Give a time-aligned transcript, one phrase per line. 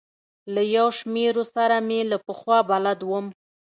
[0.53, 3.27] له یو شمېرو سره مې له پخوا بلد وم.